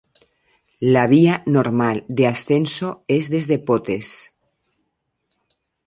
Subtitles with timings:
[0.95, 4.35] La vía normal de ascenso es desde Potes.